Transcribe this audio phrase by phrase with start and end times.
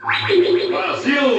[0.00, 1.37] com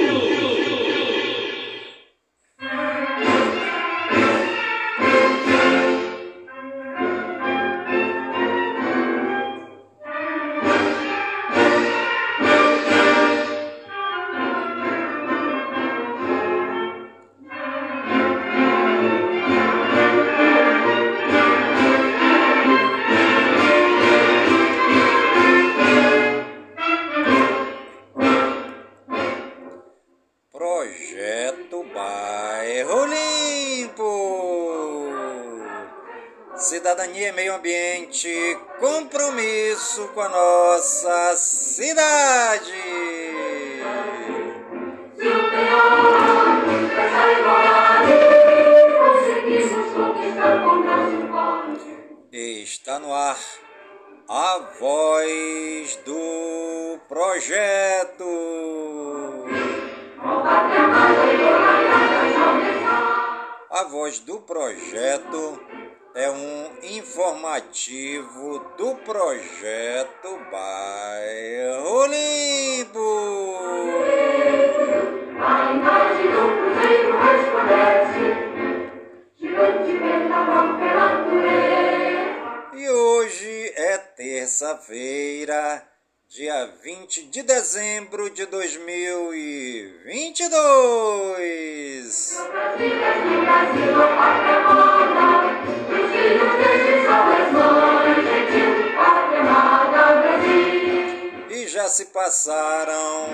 [102.00, 103.28] se passaram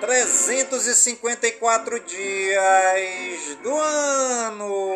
[0.00, 4.94] 354 dias do ano.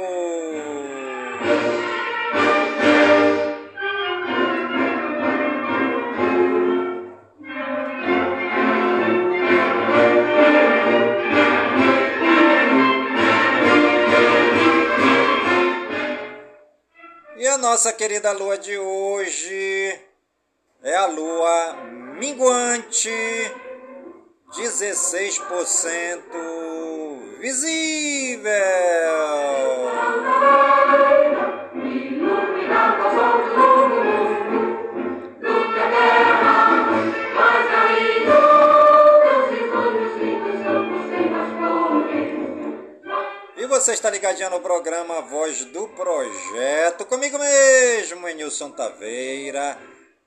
[17.36, 20.00] E a nossa querida lua de hoje
[20.82, 23.10] é a lua minguante,
[24.52, 26.20] 16%
[27.40, 28.52] visível.
[43.84, 49.76] você está ligadinho no programa Voz do Projeto, comigo mesmo, Enilson Taveira,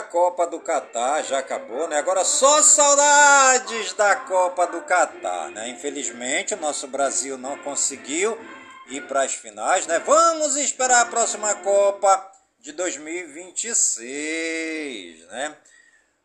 [0.00, 1.98] A Copa do Catar já acabou, né?
[1.98, 5.68] Agora só saudades da Copa do Catar, né?
[5.68, 8.40] Infelizmente o nosso Brasil não conseguiu
[8.88, 9.98] ir para as finais, né?
[9.98, 15.54] Vamos esperar a próxima Copa de 2026, né?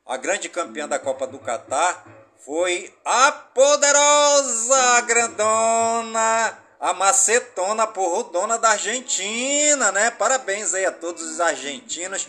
[0.05, 2.05] A grande campeã da Copa do Catar
[2.45, 10.11] foi a poderosa, grandona, a macetona porrudona da Argentina, né?
[10.11, 12.25] Parabéns aí a todos os argentinos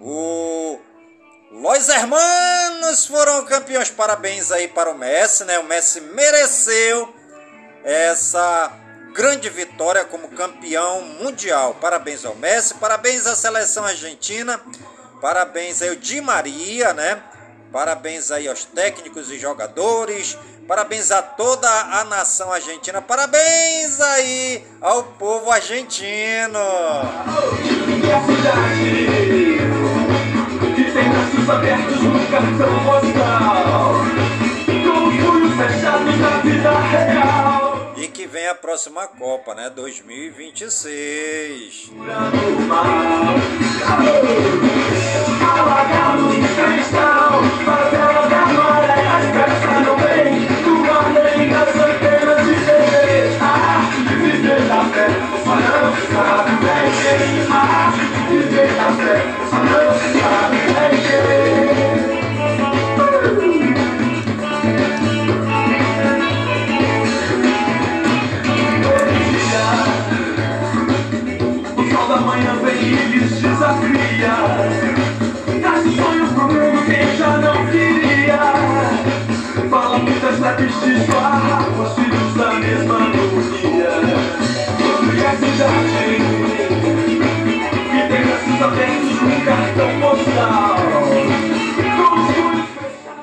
[0.00, 0.78] o
[1.50, 3.90] Los Hermanos foram campeões.
[3.90, 5.58] Parabéns aí para o Messi, né?
[5.58, 7.14] O Messi mereceu
[7.84, 8.72] essa
[9.14, 11.76] grande vitória como campeão mundial.
[11.80, 14.60] Parabéns ao Messi, parabéns à seleção argentina,
[15.20, 17.22] parabéns aí ao Di Maria, né?
[17.72, 25.02] Parabéns aí aos técnicos e jogadores, parabéns a toda a nação argentina, parabéns aí ao
[25.04, 26.58] povo argentino
[30.94, 33.94] tem braços abertos no cartão postal.
[34.66, 37.92] Com os punhos fechados na vida real.
[37.96, 39.70] E que vem a próxima Copa, né?
[39.70, 41.90] 2026.
[45.42, 47.42] Alagado de cristal,
[51.74, 53.36] apenas de TV.
[53.40, 55.08] A arte de viver da fé,
[55.44, 57.50] só não sabe bem.
[57.50, 59.16] A arte de viver da fé,
[59.50, 60.63] só não sabe
[72.14, 74.34] Amanhã vem e lhes desafia.
[75.60, 78.94] Traz um sonho pro mundo que já não queria.
[79.68, 83.90] Fala muitas leves de esbarra Os filhos da mesma harmonia
[85.12, 86.18] E a cidade
[87.90, 90.76] Que tem braços abertos num cartão postal.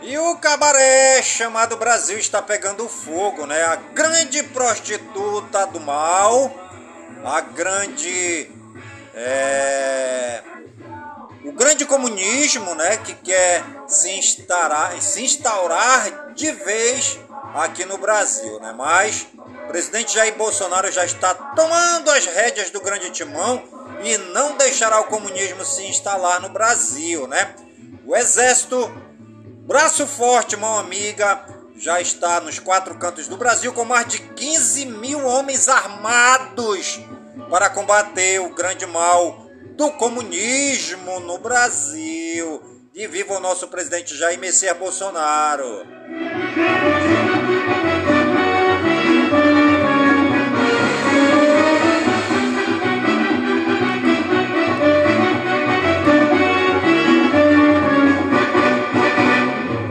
[0.01, 3.63] E o cabaré chamado Brasil está pegando fogo, né?
[3.63, 6.51] A grande prostituta do mal,
[7.23, 8.49] a grande
[9.13, 10.41] é,
[11.43, 12.97] o grande comunismo, né?
[12.97, 17.19] Que quer se instaurar, se instaurar de vez
[17.55, 18.73] aqui no Brasil, né?
[18.77, 19.27] Mas
[19.65, 23.63] o presidente Jair Bolsonaro já está tomando as rédeas do grande timão
[24.03, 27.53] e não deixará o comunismo se instalar no Brasil, né?
[28.05, 28.89] O exército
[29.67, 31.45] Braço Forte, mão amiga,
[31.77, 36.99] já está nos quatro cantos do Brasil com mais de 15 mil homens armados
[37.51, 39.45] para combater o grande mal
[39.75, 42.61] do comunismo no Brasil.
[42.95, 45.85] E viva o nosso presidente Jair Messias Bolsonaro!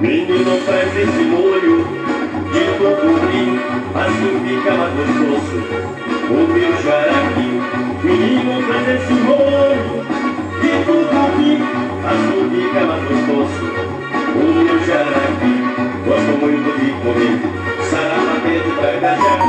[0.00, 1.84] Menino faz esse molho
[2.52, 3.60] de tucupi,
[3.94, 6.09] assim fica mais gostoso.
[6.30, 7.50] O meu jaraqui,
[8.04, 10.06] menino faz esse molho
[10.60, 11.52] de tucupi,
[12.06, 13.66] assim fica mais gostoso.
[14.36, 15.54] O meu jaraqui,
[16.06, 17.36] gosto muito de comer,
[17.82, 19.40] saramateiro pra gajar.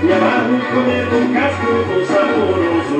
[0.00, 2.96] Me amarro comer um cascudo saboroso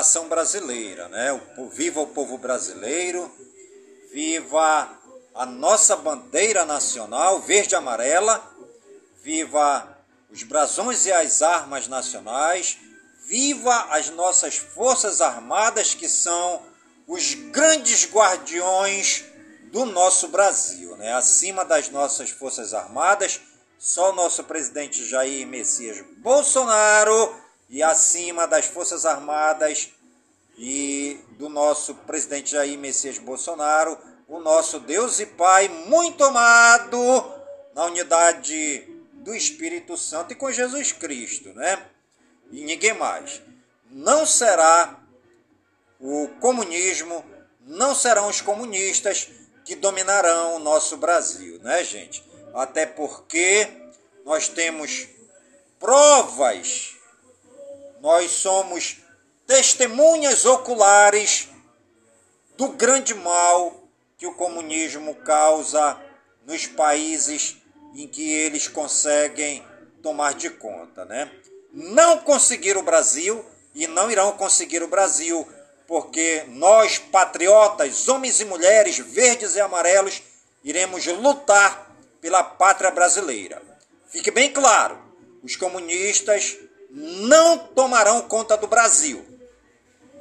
[0.00, 1.38] nação brasileira, né?
[1.72, 3.30] Viva o povo brasileiro,
[4.10, 4.98] viva
[5.34, 8.42] a nossa bandeira nacional verde e amarela,
[9.22, 9.98] viva
[10.30, 12.78] os brasões e as armas nacionais,
[13.26, 16.62] viva as nossas forças armadas que são
[17.06, 19.26] os grandes guardiões
[19.64, 21.12] do nosso Brasil, né?
[21.12, 23.38] Acima das nossas forças armadas,
[23.78, 27.34] só o nosso presidente Jair Messias Bolsonaro
[27.70, 29.90] e acima das forças armadas
[30.58, 33.96] e do nosso presidente Jair Messias Bolsonaro,
[34.28, 36.98] o nosso Deus e Pai muito amado
[37.74, 41.86] na unidade do Espírito Santo e com Jesus Cristo, né?
[42.50, 43.40] E ninguém mais.
[43.90, 44.98] Não será
[46.00, 47.24] o comunismo,
[47.60, 49.30] não serão os comunistas
[49.64, 52.24] que dominarão o nosso Brasil, né, gente?
[52.52, 53.68] Até porque
[54.24, 55.06] nós temos
[55.78, 56.96] provas,
[58.00, 58.98] nós somos
[59.46, 61.48] testemunhas oculares
[62.56, 65.98] do grande mal que o comunismo causa
[66.46, 67.56] nos países
[67.94, 69.64] em que eles conseguem
[70.02, 71.30] tomar de conta, né?
[71.72, 73.44] Não conseguiram o Brasil
[73.74, 75.46] e não irão conseguir o Brasil,
[75.86, 80.22] porque nós patriotas, homens e mulheres, verdes e amarelos,
[80.64, 83.62] iremos lutar pela pátria brasileira.
[84.08, 84.98] Fique bem claro,
[85.42, 86.58] os comunistas
[86.90, 89.24] não tomarão conta do Brasil.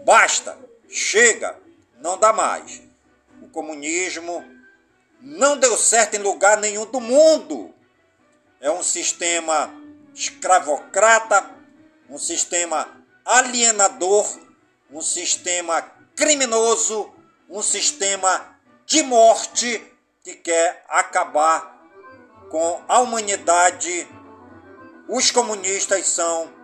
[0.05, 0.57] Basta,
[0.89, 1.57] chega,
[1.99, 2.81] não dá mais.
[3.41, 4.43] O comunismo
[5.21, 7.73] não deu certo em lugar nenhum do mundo.
[8.61, 9.73] É um sistema
[10.13, 11.49] escravocrata,
[12.09, 14.25] um sistema alienador,
[14.91, 15.81] um sistema
[16.15, 17.13] criminoso,
[17.49, 19.81] um sistema de morte
[20.23, 21.79] que quer acabar
[22.49, 24.07] com a humanidade.
[25.07, 26.58] Os comunistas são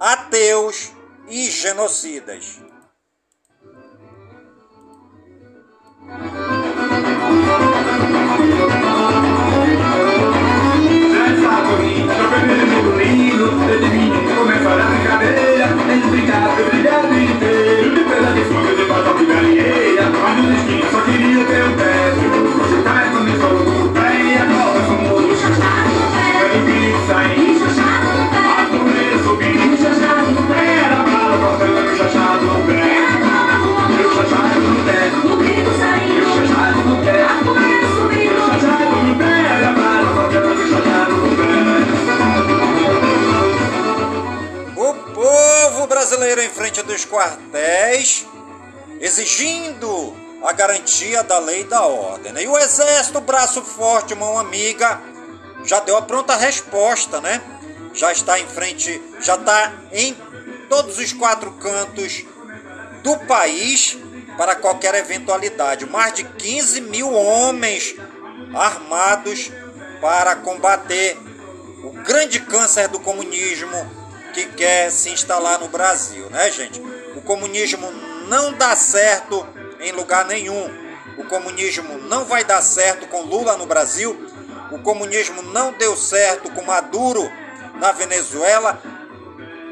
[0.00, 0.92] ateus
[1.28, 2.60] e genocidas.
[46.14, 48.26] Povo brasileiro em frente dos quartéis
[49.00, 52.32] exigindo a garantia da lei e da ordem.
[52.32, 52.44] né?
[52.44, 55.00] E o exército, braço forte, mão amiga,
[55.64, 57.40] já deu a pronta resposta, né?
[57.92, 60.16] Já está em frente, já está em
[60.68, 62.24] todos os quatro cantos
[63.02, 63.98] do país
[64.36, 65.86] para qualquer eventualidade.
[65.86, 67.96] Mais de 15 mil homens
[68.54, 69.50] armados
[70.00, 71.16] para combater
[71.82, 74.03] o grande câncer do comunismo
[74.34, 76.82] que quer se instalar no Brasil, né, gente?
[77.14, 77.90] O comunismo
[78.26, 79.46] não dá certo
[79.80, 80.68] em lugar nenhum.
[81.16, 84.28] O comunismo não vai dar certo com Lula no Brasil.
[84.72, 87.30] O comunismo não deu certo com Maduro
[87.76, 88.82] na Venezuela.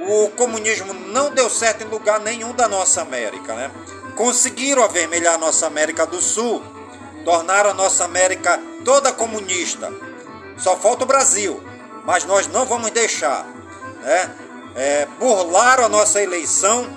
[0.09, 3.71] O comunismo não deu certo em lugar nenhum da nossa América, né?
[4.14, 6.62] Conseguiram avermelhar a nossa América do Sul,
[7.25, 9.92] tornaram a nossa América toda comunista.
[10.57, 11.62] Só falta o Brasil,
[12.04, 13.45] mas nós não vamos deixar,
[14.02, 14.31] né?
[14.75, 16.88] É, burlaram a nossa eleição,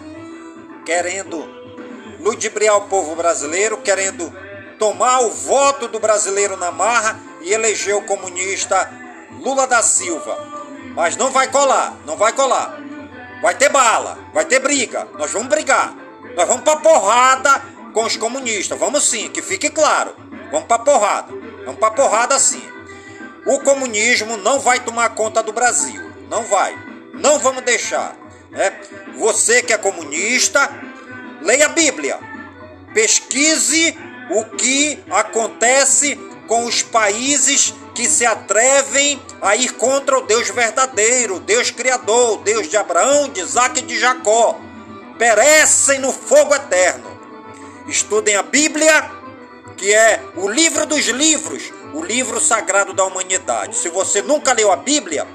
[0.86, 1.46] querendo
[2.20, 4.34] ludibriar o povo brasileiro, querendo
[4.80, 8.92] tomar o voto do brasileiro na marra e eleger o comunista
[9.40, 10.38] Lula da Silva.
[10.96, 12.80] Mas não vai colar, não vai colar.
[13.42, 15.94] Vai ter bala, vai ter briga, nós vamos brigar.
[16.36, 17.62] Nós vamos pra porrada
[17.94, 20.16] com os comunistas, vamos sim, que fique claro.
[20.52, 21.34] Vamos pra porrada,
[21.66, 22.64] vamos pra porrada sim.
[23.46, 26.85] O comunismo não vai tomar conta do Brasil, não vai.
[27.16, 28.16] Não vamos deixar.
[28.52, 28.72] Né?
[29.18, 30.70] Você que é comunista,
[31.46, 32.18] Leia a Bíblia.
[32.92, 33.96] Pesquise
[34.32, 36.16] o que acontece
[36.48, 42.68] com os países que se atrevem a ir contra o Deus verdadeiro, Deus Criador, Deus
[42.68, 44.60] de Abraão, de Isaac e de Jacó.
[45.20, 47.16] Perecem no fogo eterno.
[47.88, 49.12] Estudem a Bíblia,
[49.78, 53.78] que é o livro dos livros, o livro sagrado da humanidade.
[53.78, 55.28] Se você nunca leu a Bíblia,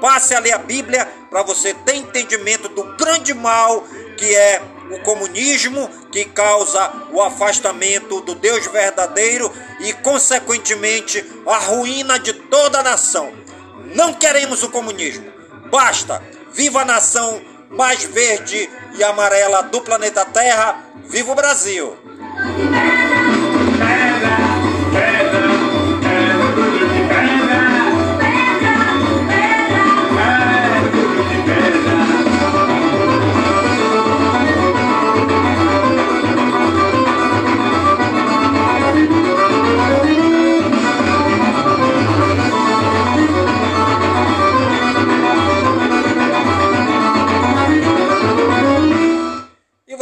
[0.00, 3.84] passe a ler a Bíblia para você ter entendimento do grande mal
[4.16, 12.18] que é o comunismo, que causa o afastamento do Deus verdadeiro e, consequentemente, a ruína
[12.18, 13.32] de toda a nação.
[13.94, 15.32] Não queremos o comunismo.
[15.70, 16.22] Basta!
[16.52, 17.40] Viva a nação
[17.70, 20.84] mais verde e amarela do planeta Terra!
[21.08, 21.96] Viva o Brasil!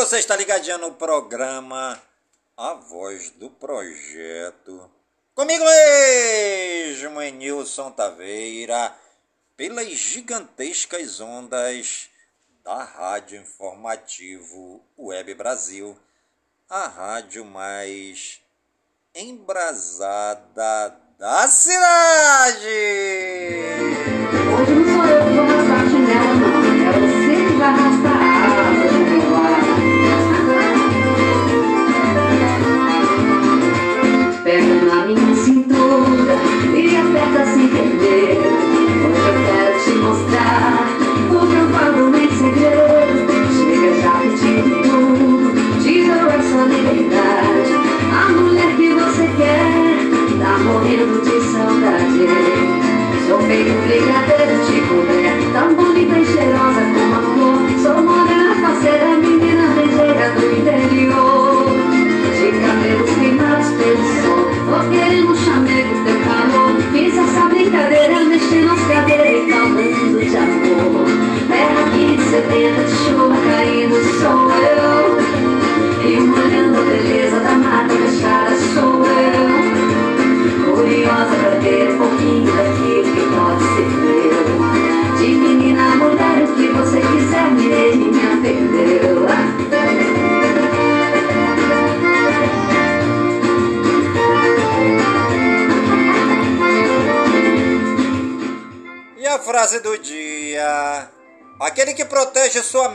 [0.08, 2.00] Você está ligadinho no programa
[2.56, 4.90] A Voz do Projeto.
[5.34, 8.96] Comigo mesmo, Nilson Taveira,
[9.54, 12.08] pelas gigantescas ondas
[12.64, 15.94] da Rádio Informativo Web Brasil,
[16.70, 18.40] a rádio mais
[19.14, 22.66] embrasada da cidade.
[24.58, 25.67] Hoje não sou eu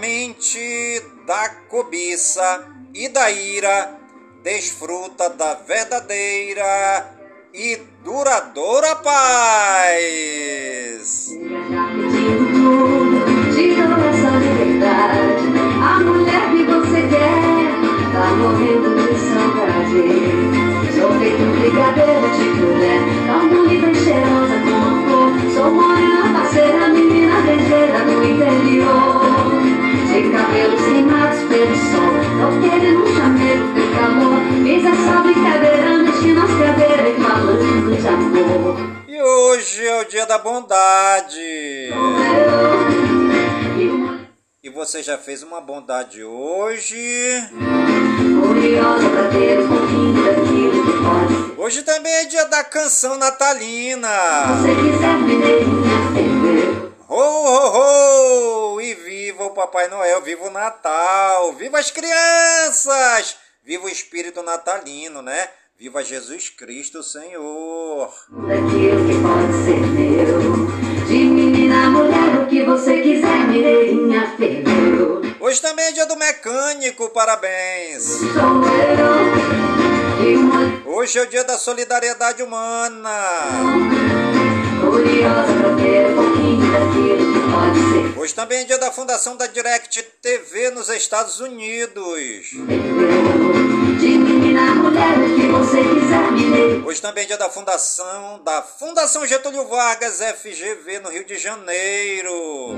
[0.04, 3.98] protege sua mente da cobiça e da ira
[4.44, 7.10] desfruta da verdadeira
[7.54, 9.14] e duradoura paz.
[15.82, 17.32] A mulher que você quer
[18.12, 19.14] tá morrendo de.
[21.00, 25.52] Sou feito brigadeiro de mulher, tão e cheirosa como.
[25.54, 29.23] Sou morena, parceira, menina ligeira do interior.
[30.34, 32.10] De cabelos queimados pelo sol,
[32.42, 34.42] tô querendo um chamego teu calor.
[34.64, 38.78] Fiz essa brincadeira, mexi nas cadeiras e falando de amor.
[39.08, 41.38] E hoje é o bondade.
[44.64, 46.98] E você já fez uma bondade hoje?
[48.42, 51.62] Curiosa pra ter um pouquinho daquilo que pode.
[51.62, 54.10] Hoje também é dia da canção natalina.
[54.48, 58.73] Se você quiser me Ho, ho, ho!
[59.44, 65.50] Viva o Papai Noel, viva o Natal, viva as crianças, viva o espírito natalino, né?
[65.78, 68.10] Viva Jesus Cristo, Senhor.
[68.30, 71.06] daquilo que pode ser meu.
[71.06, 75.22] De menina a mulher, o que você quiser, mineirinha ferveu.
[75.42, 78.04] Hoje também é dia do mecânico, parabéns.
[78.04, 78.24] Sou
[80.24, 83.26] eu, uma Hoje é o dia da solidariedade humana.
[84.80, 87.33] curiosa pra ter um pouquinho daquilo
[88.24, 92.54] Hoje também é dia da fundação da Direct TV nos Estados Unidos.
[96.86, 102.78] Hoje também é dia da fundação da Fundação Getúlio Vargas FGV no Rio de Janeiro.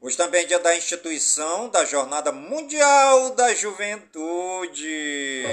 [0.00, 5.44] Hoje também é dia da instituição da Jornada Mundial da Juventude.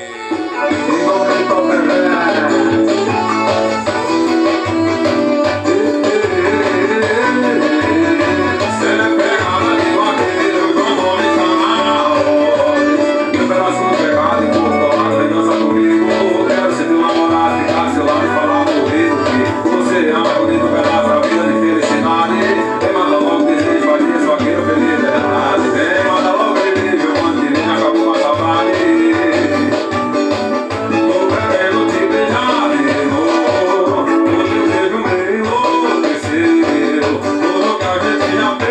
[38.34, 38.64] E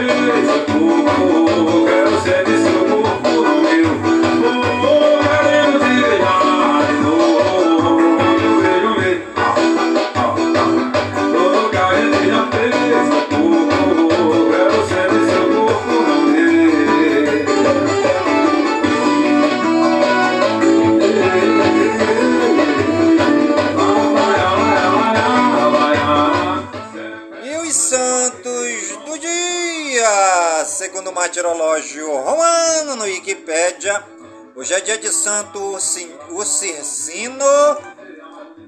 [34.82, 37.44] dia de Santo Ursi- Ursicino,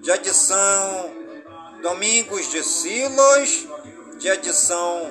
[0.01, 1.11] dia de São
[1.83, 3.67] Domingos de Silos,
[4.19, 5.11] dia de São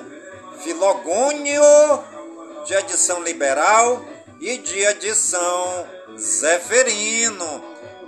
[0.62, 1.62] Filogônio,
[2.66, 4.04] dia de São Liberal
[4.40, 5.86] e dia de São
[6.18, 7.62] Zeferino.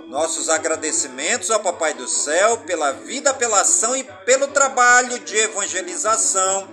[0.07, 6.67] Nossos agradecimentos ao Papai do Céu pela vida, pela ação e pelo trabalho de evangelização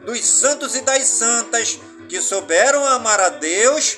[0.00, 3.96] dos santos e das santas que souberam amar a Deus,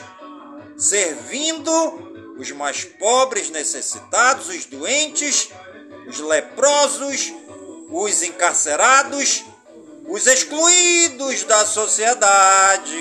[0.77, 5.49] servindo os mais pobres, necessitados, os doentes,
[6.07, 7.33] os leprosos,
[7.91, 9.45] os encarcerados,
[10.09, 12.97] os excluídos da sociedade.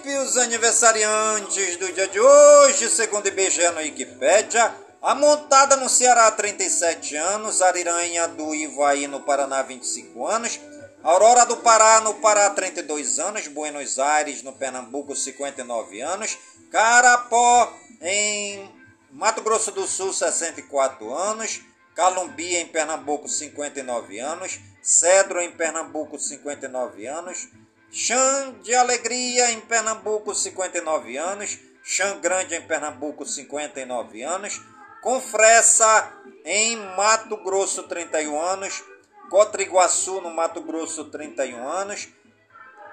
[0.00, 7.16] Municípios aniversariantes do dia de hoje, segundo IBGE no Wikipédia, a Montada no Ceará, 37
[7.16, 10.58] anos, Ariranha do Ivaí, no Paraná, 25 anos,
[11.02, 16.38] Aurora do Pará, no Pará, 32 anos, Buenos Aires, no Pernambuco, 59 anos,
[16.70, 18.70] Carapó, em
[19.10, 21.60] Mato Grosso do Sul, 64 anos,
[21.94, 27.48] Calumbi, em Pernambuco, 59 anos, Cedro, em Pernambuco, 59 anos,
[27.92, 31.58] Xã de Alegria, em Pernambuco, 59 anos.
[31.84, 34.60] Xã Grande, em Pernambuco, 59 anos.
[35.02, 36.12] Confressa,
[36.44, 38.84] em Mato Grosso, 31 anos.
[39.28, 42.08] Cotriguaçu, no Mato Grosso, 31 anos.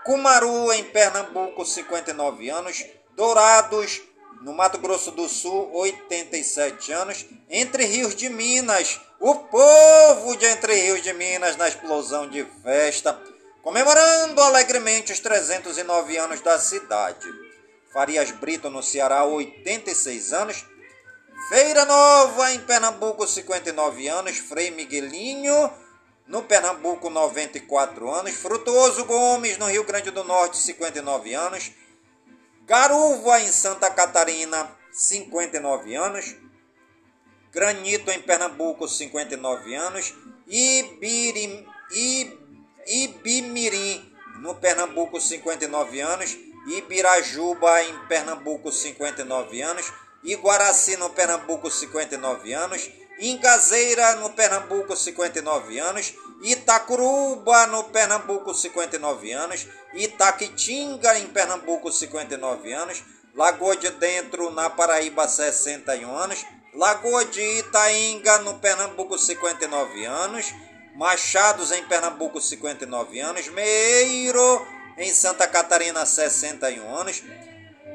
[0.04, 2.84] Cumaru, em Pernambuco, 59 anos.
[3.16, 4.02] Dourados,
[4.42, 7.26] no Mato Grosso do Sul, 87 anos.
[7.50, 13.20] Entre Rios de Minas, o povo de Entre Rios de Minas na explosão de festa,
[13.68, 17.28] comemorando alegremente os 309 anos da cidade.
[17.92, 20.66] Farias Brito, no Ceará, 86 anos.
[21.50, 24.38] Feira Nova, em Pernambuco, 59 anos.
[24.38, 25.70] Frei Miguelinho,
[26.26, 28.36] no Pernambuco, 94 anos.
[28.36, 31.70] Frutuoso Gomes, no Rio Grande do Norte, 59 anos.
[32.66, 36.38] Garuva, em Santa Catarina, 59 anos.
[37.52, 40.14] Granito, em Pernambuco, 59 anos.
[40.48, 42.47] Ibirim, I-
[42.88, 46.38] Ibimirim, no Pernambuco, 59 anos.
[46.68, 49.92] Ibirajuba, em Pernambuco, 59 anos.
[50.24, 52.90] Iguaraci, no Pernambuco, 59 anos.
[53.20, 56.14] Ingazeira, no Pernambuco, 59 anos.
[56.44, 59.68] Itacuruba, no Pernambuco, 59 anos.
[59.94, 63.04] Itaquitinga, em Pernambuco, 59 anos.
[63.34, 66.46] Lagoa de Dentro, na Paraíba, 61 anos.
[66.74, 70.54] Lagoa de Itainga, no Pernambuco, 59 anos.
[70.98, 73.48] Machados, em Pernambuco, 59 anos.
[73.50, 77.24] Meiro, em Santa Catarina, 61 anos.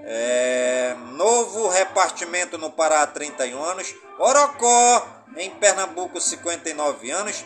[0.04, 3.92] É, novo repartimento no Pará, 31 anos.
[4.20, 5.04] Orocó,
[5.36, 7.44] em Pernambuco, 59 anos.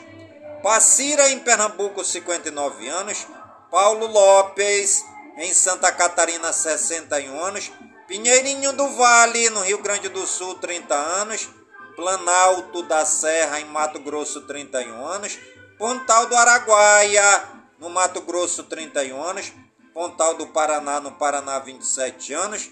[0.62, 3.26] Passira, em Pernambuco, 59 anos.
[3.70, 5.02] Paulo Lopes,
[5.38, 7.72] em Santa Catarina, 61 anos.
[8.06, 11.48] Pinheirinho do Vale, no Rio Grande do Sul, 30 anos.
[11.96, 15.38] Planalto da Serra, em Mato Grosso, 31 anos.
[15.78, 19.52] Pontal do Araguaia, no Mato Grosso, 31 anos.
[19.94, 22.70] Pontal do Paraná, no Paraná, 27 anos.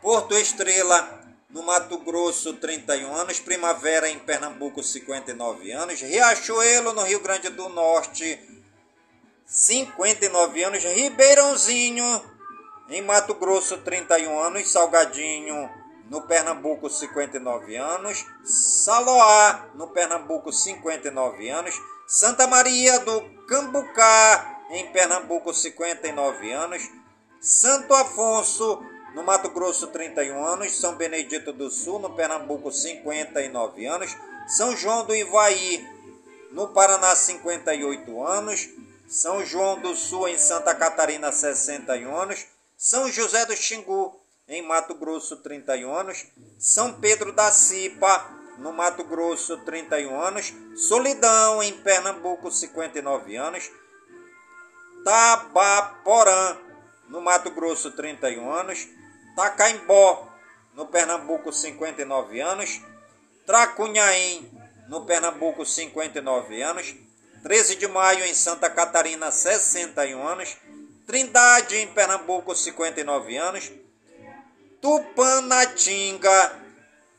[0.00, 3.38] Porto Estrela, no Mato Grosso, 31 anos.
[3.38, 6.00] Primavera, em Pernambuco, 59 anos.
[6.00, 8.38] Riachuelo, no Rio Grande do Norte,
[9.44, 10.82] 59 anos.
[10.82, 12.24] Ribeirãozinho,
[12.88, 14.70] em Mato Grosso, 31 anos.
[14.70, 15.77] Salgadinho,
[16.08, 18.24] no Pernambuco, 59 anos.
[18.44, 21.80] Saloá, no Pernambuco, 59 anos.
[22.06, 26.88] Santa Maria do Cambucá, em Pernambuco, 59 anos.
[27.40, 28.82] Santo Afonso,
[29.14, 30.80] no Mato Grosso, 31 anos.
[30.80, 34.16] São Benedito do Sul, no Pernambuco, 59 anos.
[34.46, 35.86] São João do Ivaí,
[36.52, 38.68] no Paraná, 58 anos.
[39.06, 42.46] São João do Sul, em Santa Catarina, 61 anos.
[42.76, 46.24] São José do Xingu, em Mato Grosso, 31 anos.
[46.58, 48.26] São Pedro da Cipa,
[48.58, 50.52] no Mato Grosso, 31 anos.
[50.76, 53.70] Solidão, em Pernambuco, 59 anos.
[55.04, 56.56] Tabaporã,
[57.08, 58.88] no Mato Grosso, 31 anos.
[59.36, 60.28] Tacaimbó,
[60.74, 62.80] no Pernambuco, 59 anos.
[63.46, 64.50] Tracunhaém,
[64.88, 66.94] no Pernambuco, 59 anos.
[67.42, 70.56] 13 de maio, em Santa Catarina, 61 anos.
[71.06, 73.70] Trindade, em Pernambuco, 59 anos.
[74.80, 76.52] Tupanatinga,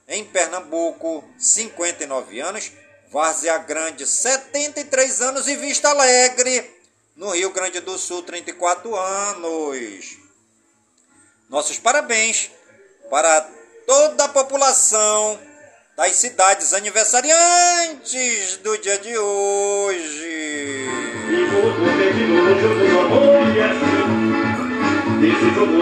[0.07, 2.71] em Pernambuco, 59 anos.
[3.11, 5.47] Várzea Grande, 73 anos.
[5.47, 6.69] E Vista Alegre,
[7.15, 10.17] no Rio Grande do Sul, 34 anos.
[11.49, 12.51] Nossos parabéns
[13.09, 13.41] para
[13.87, 15.39] toda a população
[15.97, 20.85] das cidades aniversariantes do dia de hoje.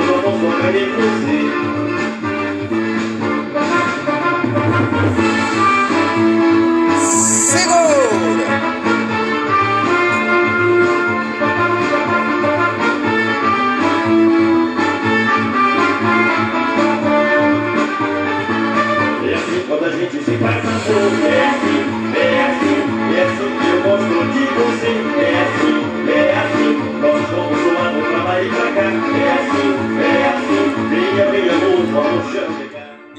[0.07, 1.66] Só não
[7.57, 7.86] Sigo.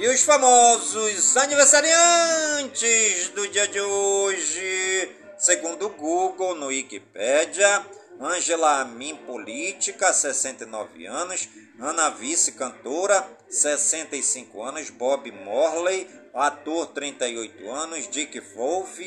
[0.01, 7.85] E os famosos aniversariantes do dia de hoje, segundo o Google, no Wikipédia,
[8.21, 11.49] Angela Amin, política, 69 anos,
[11.81, 19.01] Ana Vice, cantora, 65 anos, Bob Morley, ator, 38 anos, Dick Wolf,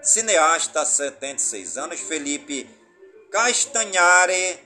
[0.00, 2.70] cineasta, 76 anos, Felipe
[3.32, 4.60] Castanhari,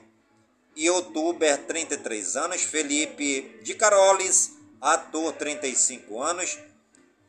[0.75, 6.57] youtuber, 33 anos, Felipe de Carolis, ator, 35 anos,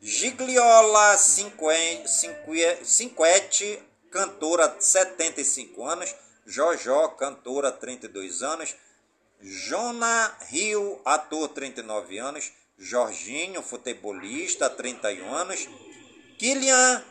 [0.01, 3.79] Gigliola Cinque- Cinque- Cinquete,
[4.11, 8.75] cantora, 75 anos, Jojó, cantora, 32 anos,
[9.41, 15.67] Jona Rio, ator, 39 anos, Jorginho, futebolista, 31 anos,
[16.37, 17.03] Kylian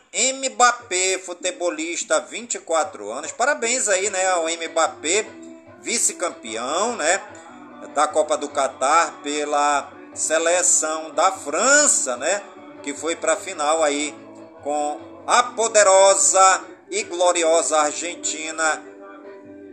[0.49, 3.31] Mbappé, futebolista, 24 anos.
[3.33, 5.25] Parabéns aí, né, ao Mbappé,
[5.81, 7.21] vice-campeão, né,
[7.93, 12.41] da Copa do Catar pela seleção da França, né,
[12.83, 14.13] que foi para a final aí
[14.63, 18.81] com a poderosa e gloriosa Argentina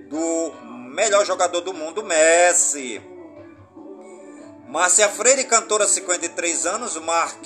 [0.09, 0.52] do
[0.94, 3.00] melhor jogador do mundo, Messi.
[4.68, 6.96] Márcia Freire, cantora, 53 anos.
[6.96, 7.44] Mark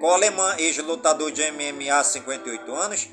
[0.00, 3.08] Coleman, ex-lutador de MMA, 58 anos.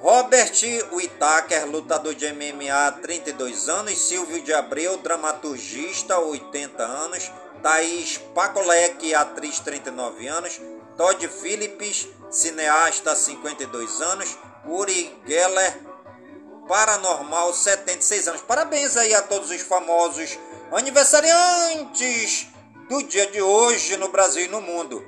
[0.00, 0.52] Robert
[0.92, 3.98] Whittaker, lutador de MMA, 32 anos.
[3.98, 7.30] Silvio de Abreu, dramaturgista, 80 anos.
[7.62, 10.60] Thaís Pacolec, atriz, 39 anos.
[10.96, 14.36] Todd Phillips, cineasta, 52 anos.
[14.66, 15.80] Uri Geller,
[16.68, 18.42] paranormal, 76 anos.
[18.42, 20.38] Parabéns aí a todos os famosos
[20.72, 22.46] aniversariantes
[22.88, 25.04] do dia de hoje no Brasil e no mundo.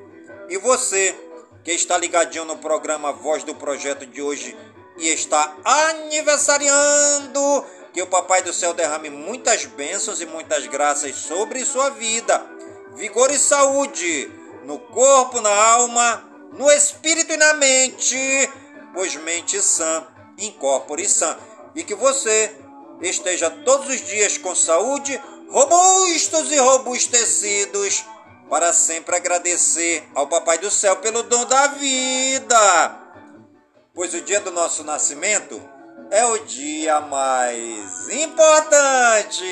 [0.48, 1.14] E você
[1.62, 4.56] que está ligadinho no programa Voz do Projeto de hoje
[4.98, 11.64] e está aniversariando, que o Papai do Céu derrame muitas bênçãos e muitas graças sobre
[11.64, 12.44] sua vida.
[12.94, 14.30] Vigor e saúde
[14.64, 18.50] no corpo, na alma, no espírito e na mente,
[18.94, 20.06] pois mente sã,
[20.38, 21.36] incorpore sã.
[21.74, 22.54] E que você
[23.00, 28.04] esteja todos os dias com saúde, robustos e robustecidos,
[28.48, 32.98] para sempre agradecer ao Papai do Céu pelo dom da vida.
[33.94, 35.60] Pois o dia do nosso nascimento
[36.10, 39.44] é o dia mais importante.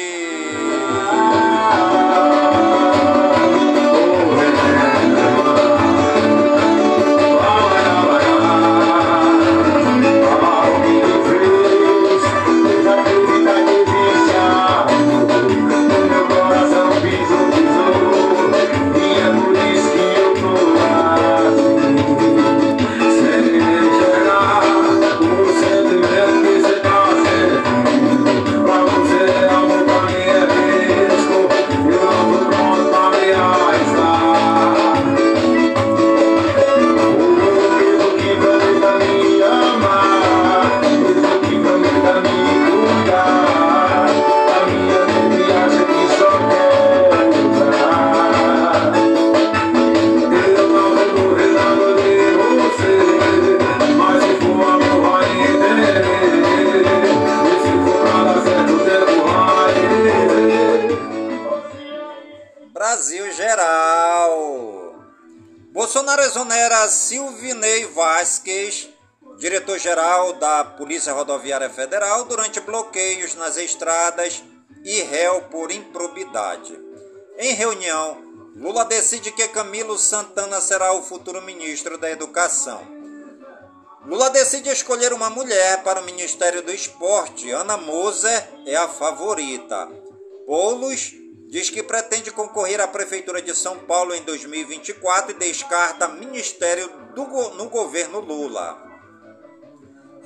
[66.88, 68.88] Silvinei Vasquez,
[69.38, 74.42] diretor-geral da Polícia Rodoviária Federal, durante bloqueios nas estradas
[74.84, 76.78] e réu por improbidade.
[77.38, 78.22] Em reunião,
[78.54, 82.80] Lula decide que Camilo Santana será o futuro ministro da Educação.
[84.06, 87.50] Lula decide escolher uma mulher para o Ministério do Esporte.
[87.50, 89.88] Ana Moser é a favorita.
[90.46, 91.12] Boulos
[91.50, 97.26] diz que pretende concorrer à Prefeitura de São Paulo em 2024 e descarta ministério do,
[97.56, 98.80] no governo Lula.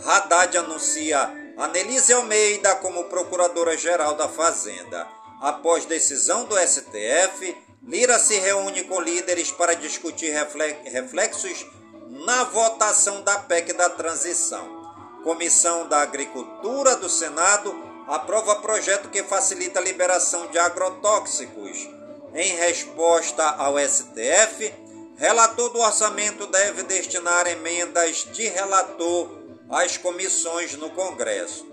[0.05, 5.09] Haddad anuncia Anelise Almeida como Procuradora-Geral da Fazenda.
[5.41, 10.31] Após decisão do STF, Lira se reúne com líderes para discutir
[10.85, 11.67] reflexos
[12.27, 14.85] na votação da PEC da transição.
[15.23, 21.89] Comissão da Agricultura do Senado aprova projeto que facilita a liberação de agrotóxicos.
[22.35, 24.73] Em resposta ao STF,
[25.17, 29.31] relator do orçamento deve destinar emendas de relator
[29.71, 31.67] às comissões no Congresso.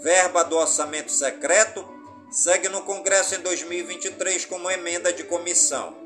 [0.00, 1.86] Verba do orçamento secreto
[2.30, 5.96] segue no Congresso em 2023 como emenda de comissão.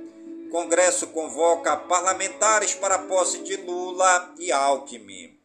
[0.51, 5.40] Congresso convoca parlamentares para posse de Lula e Alckmin.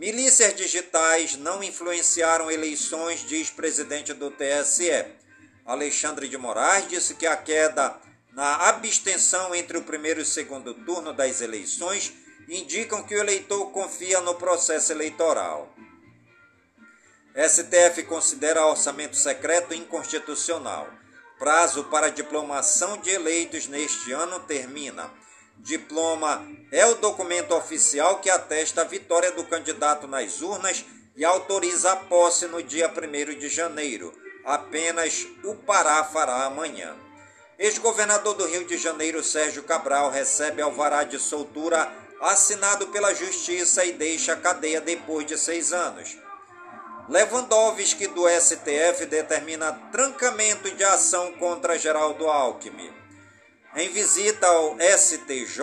[0.00, 5.04] Milícias digitais não influenciaram eleições, diz presidente do TSE.
[5.66, 8.00] Alexandre de Moraes disse que a queda
[8.32, 12.14] na abstenção entre o primeiro e segundo turno das eleições
[12.48, 15.70] indicam que o eleitor confia no processo eleitoral.
[17.36, 20.88] STF considera orçamento secreto inconstitucional.
[21.38, 25.10] Prazo para diplomação de eleitos neste ano termina.
[25.62, 31.92] Diploma é o documento oficial que atesta a vitória do candidato nas urnas e autoriza
[31.92, 34.12] a posse no dia 1 de janeiro.
[34.44, 36.96] Apenas o Pará fará amanhã.
[37.58, 41.92] Ex-governador do Rio de Janeiro, Sérgio Cabral, recebe alvará de soltura
[42.22, 46.16] assinado pela Justiça e deixa a cadeia depois de seis anos.
[47.06, 52.99] Lewandowski do STF determina trancamento de ação contra Geraldo Alckmin.
[53.74, 55.60] Em visita ao STJ,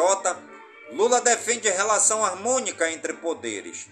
[0.91, 3.87] Lula defende relação harmônica entre poderes.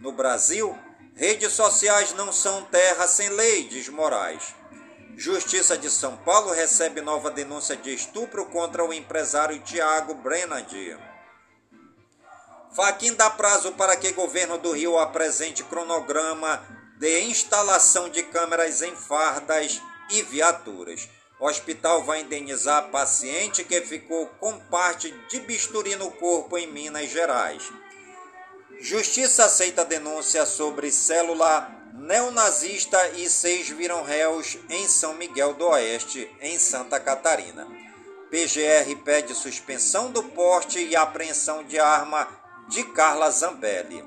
[0.00, 0.76] No Brasil,
[1.14, 4.54] redes sociais não são terra sem lei, diz Moraes.
[5.16, 10.96] Justiça de São Paulo recebe nova denúncia de estupro contra o empresário Tiago Brenadi.
[12.74, 16.60] Faquin dá prazo para que governo do Rio apresente cronograma
[16.98, 19.80] de instalação de câmeras em fardas
[20.10, 21.08] e viaturas.
[21.40, 27.08] O hospital vai indenizar paciente que ficou com parte de bisturi no corpo em Minas
[27.08, 27.72] Gerais.
[28.78, 36.30] Justiça aceita denúncia sobre célula neonazista e seis viram réus em São Miguel do Oeste,
[36.42, 37.66] em Santa Catarina.
[38.30, 42.28] PGR pede suspensão do porte e apreensão de arma
[42.68, 44.04] de Carla Zambelli.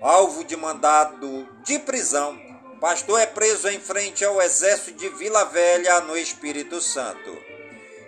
[0.00, 2.45] alvo de mandado de prisão.
[2.80, 7.36] Pastor é preso em frente ao exército de Vila Velha, no Espírito Santo.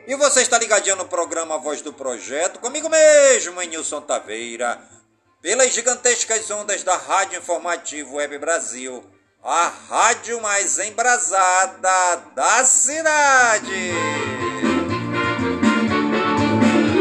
[0.06, 4.78] E você está ligadinho no programa Voz do Projeto, comigo mesmo, Nilson Taveira,
[5.40, 9.04] pelas gigantescas ondas da Rádio Informativo Web Brasil,
[9.42, 13.92] a rádio mais embrasada da cidade.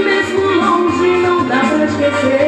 [0.05, 2.46] Mesmo longe não dá pra esquecer.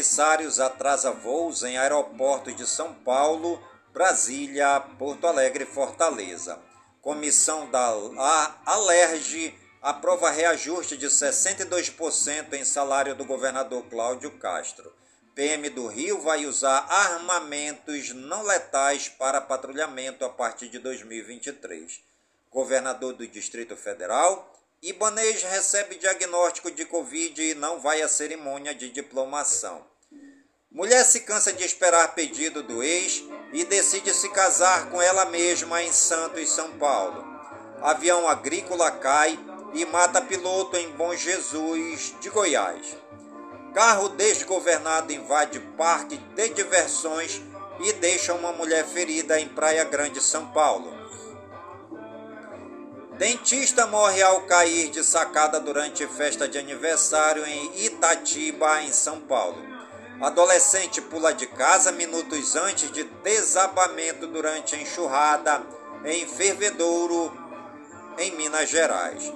[0.00, 6.58] Comissários atrasa voos em aeroportos de São Paulo, Brasília, Porto Alegre e Fortaleza.
[7.02, 14.90] Comissão da A- Alerj aprova reajuste de 62% em salário do governador Cláudio Castro.
[15.34, 22.00] PM do Rio vai usar armamentos não letais para patrulhamento a partir de 2023.
[22.50, 24.49] Governador do Distrito Federal,
[24.82, 29.84] Ibanês recebe diagnóstico de Covid e não vai à cerimônia de diplomação.
[30.72, 35.82] Mulher se cansa de esperar pedido do ex e decide se casar com ela mesma
[35.82, 37.22] em Santos, São Paulo.
[37.82, 39.38] Avião agrícola cai
[39.74, 42.96] e mata piloto em Bom Jesus, de Goiás.
[43.74, 47.38] Carro desgovernado invade parque de diversões
[47.80, 50.99] e deixa uma mulher ferida em Praia Grande, São Paulo.
[53.20, 59.62] Dentista morre ao cair de sacada durante festa de aniversário em Itatiba, em São Paulo.
[60.22, 65.60] Adolescente pula de casa minutos antes de desabamento durante enxurrada
[66.02, 67.30] em Fervedouro,
[68.16, 69.30] em Minas Gerais.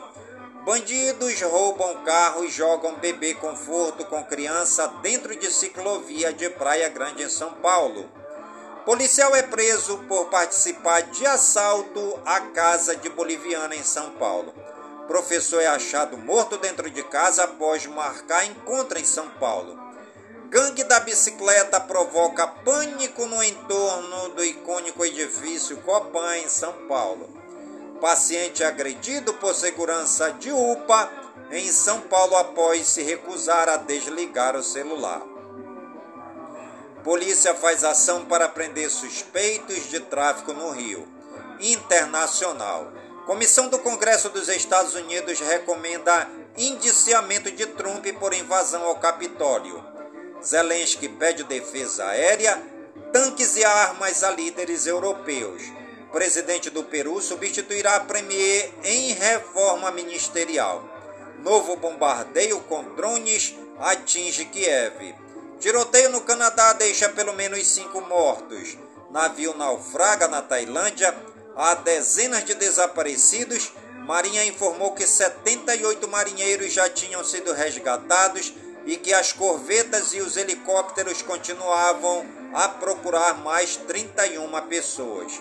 [0.65, 7.25] Bandidos roubam carro e jogam bebê conforto com criança dentro de ciclovia de Praia Grande,
[7.25, 8.11] em São Paulo.
[8.85, 14.53] Policial é preso por participar de assalto à casa de boliviana em São Paulo.
[15.09, 19.83] Professor é achado morto dentro de casa após marcar encontro em São Paulo.
[20.51, 27.31] Gangue da bicicleta provoca pânico no entorno do icônico edifício Copan em São Paulo.
[28.03, 31.11] Paciente agredido por segurança de UPA
[31.51, 35.34] em São Paulo após se recusar a desligar o celular.
[37.05, 41.07] Polícia faz ação para prender suspeitos de tráfico no Rio.
[41.61, 42.91] Internacional.
[43.27, 49.85] Comissão do Congresso dos Estados Unidos recomenda indiciamento de Trump por invasão ao Capitólio.
[50.43, 52.63] Zelensky pede defesa aérea,
[53.13, 55.63] tanques e armas a líderes europeus.
[56.11, 60.83] Presidente do Peru substituirá Premier em reforma ministerial.
[61.41, 65.24] Novo bombardeio com drones atinge Kiev.
[65.61, 68.77] Tiroteio no Canadá deixa pelo menos cinco mortos.
[69.11, 71.15] Navio naufraga na Tailândia.
[71.57, 73.73] Há dezenas de desaparecidos.
[74.07, 78.53] Marinha informou que 78 marinheiros já tinham sido resgatados
[78.85, 85.33] e que as corvetas e os helicópteros continuavam a procurar mais 31 pessoas.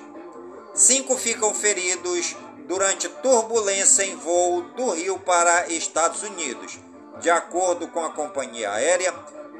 [0.74, 2.36] Cinco ficam feridos
[2.68, 6.80] durante turbulência em voo do Rio para Estados Unidos.
[7.20, 9.14] De acordo com a companhia aérea,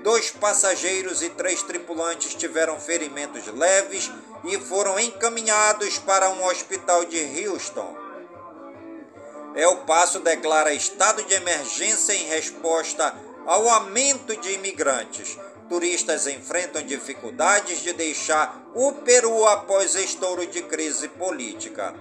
[0.04, 4.12] dois passageiros e três tripulantes tiveram ferimentos leves
[4.44, 7.96] e foram encaminhados para um hospital de Houston.
[9.56, 15.38] El Paso declara estado de emergência em resposta ao aumento de imigrantes.
[15.70, 21.96] Turistas enfrentam dificuldades de deixar o Peru após estouro de crise política.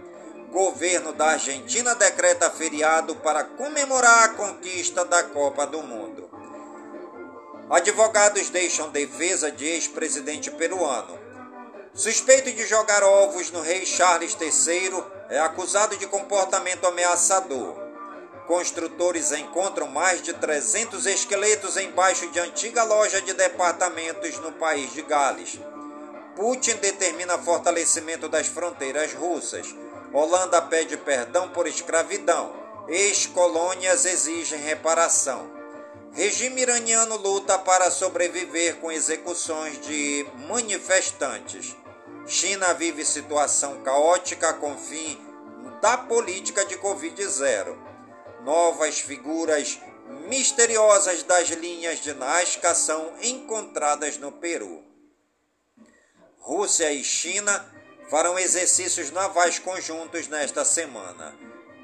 [0.50, 6.32] Governo da Argentina decreta feriado para comemorar a conquista da Copa do Mundo.
[7.70, 11.18] Advogados deixam defesa de ex-presidente peruano.
[11.94, 17.80] Suspeito de jogar ovos no rei Charles III é acusado de comportamento ameaçador.
[18.46, 25.02] Construtores encontram mais de 300 esqueletos embaixo de antiga loja de departamentos no país de
[25.02, 25.58] Gales.
[26.34, 29.74] Putin determina fortalecimento das fronteiras russas.
[30.12, 32.52] Holanda pede perdão por escravidão.
[32.88, 35.61] Ex-colônias exigem reparação.
[36.14, 41.74] Regime iraniano luta para sobreviver com execuções de manifestantes.
[42.26, 45.18] China vive situação caótica com fim
[45.80, 47.76] da política de Covid-0.
[48.44, 49.78] Novas figuras
[50.28, 54.84] misteriosas das linhas de Nazca são encontradas no Peru.
[56.38, 57.72] Rússia e China
[58.10, 61.34] farão exercícios navais conjuntos nesta semana.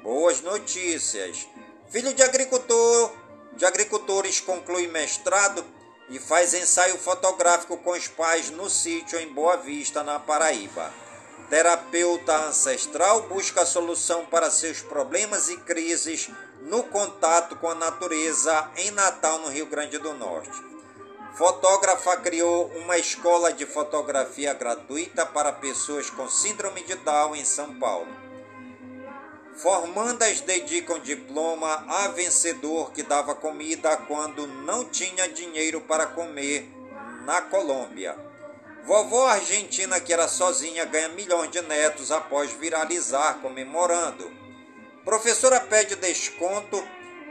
[0.03, 1.47] Boas notícias!
[1.89, 3.11] Filho de agricultor,
[3.53, 5.63] de agricultores conclui mestrado
[6.09, 10.91] e faz ensaio fotográfico com os pais no sítio em Boa Vista, na Paraíba.
[11.49, 16.29] Terapeuta ancestral busca solução para seus problemas e crises
[16.61, 20.69] no contato com a natureza em Natal, no Rio Grande do Norte.
[21.35, 27.73] Fotógrafa criou uma escola de fotografia gratuita para pessoas com síndrome de Down em São
[27.79, 28.28] Paulo.
[29.61, 36.65] Formandas dedicam diploma a vencedor que dava comida quando não tinha dinheiro para comer
[37.25, 38.15] na Colômbia.
[38.85, 44.31] Vovó argentina que era sozinha ganha milhões de netos após viralizar comemorando.
[45.03, 46.81] Professora pede desconto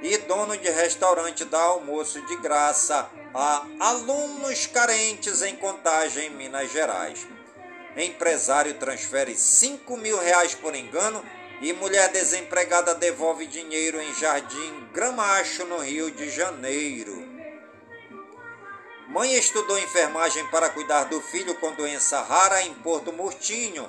[0.03, 6.71] e dono de restaurante dá almoço de graça a alunos carentes em Contagem, em Minas
[6.71, 7.27] Gerais.
[7.97, 11.25] Empresário transfere 5 mil reais por engano
[11.61, 17.27] e mulher desempregada devolve dinheiro em Jardim Gramacho, no Rio de Janeiro.
[19.09, 23.89] Mãe estudou enfermagem para cuidar do filho com doença rara em Porto Murtinho,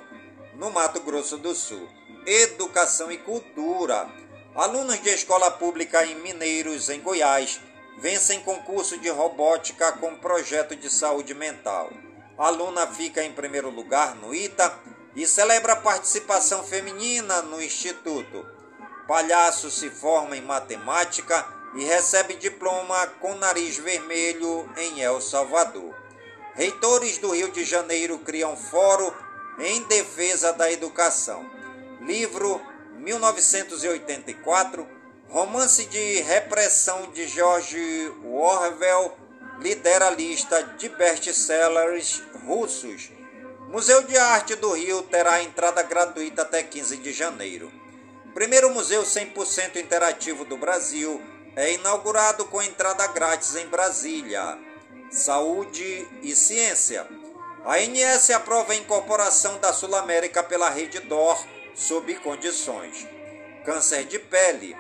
[0.55, 1.87] no Mato Grosso do Sul.
[2.25, 4.09] Educação e cultura.
[4.55, 7.59] Alunos de escola pública em Mineiros, em Goiás,
[7.99, 11.91] vencem concurso de robótica com projeto de saúde mental.
[12.37, 14.69] Aluna fica em primeiro lugar no ITA
[15.15, 18.45] e celebra a participação feminina no Instituto.
[19.07, 25.95] Palhaço se forma em matemática e recebe diploma com nariz vermelho em El Salvador.
[26.53, 29.11] Reitores do Rio de Janeiro criam fórum
[29.59, 31.49] em defesa da educação.
[32.01, 32.61] Livro
[32.97, 34.99] 1984
[35.29, 39.15] Romance de repressão de George Orwell
[39.59, 43.11] lidera a lista de best-sellers russos.
[43.69, 47.71] Museu de Arte do Rio terá entrada gratuita até 15 de janeiro.
[48.33, 51.21] Primeiro museu 100% interativo do Brasil
[51.55, 54.57] é inaugurado com entrada grátis em Brasília.
[55.11, 57.05] Saúde e ciência.
[57.63, 61.39] A ANS aprova a incorporação da Sul América pela rede DOR
[61.75, 63.07] sob condições.
[63.63, 64.75] Câncer de pele.